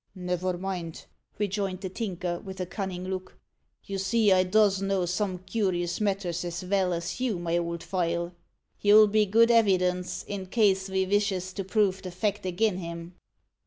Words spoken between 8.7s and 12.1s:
Yo'll be good evidence, in case ve vishes to prove the